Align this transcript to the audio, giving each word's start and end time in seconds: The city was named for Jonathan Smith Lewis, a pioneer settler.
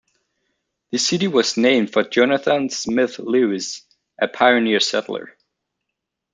The 0.89 0.97
city 0.97 1.27
was 1.27 1.57
named 1.57 1.93
for 1.93 2.01
Jonathan 2.01 2.71
Smith 2.71 3.19
Lewis, 3.19 3.85
a 4.19 4.27
pioneer 4.27 4.79
settler. 4.79 5.37